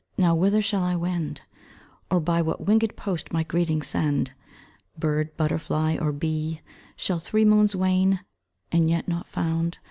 [0.17, 1.41] Now whither shall I wend,
[2.09, 4.31] Or by what wingèd post my greeting send,
[4.97, 6.61] Bird, butterfly, or bee?
[6.95, 8.21] Shall three moons wane,
[8.71, 9.77] And yet not found?